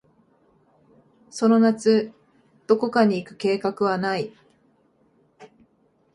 [1.29, 2.11] その夏、
[2.65, 4.33] どこかに行く計画はない。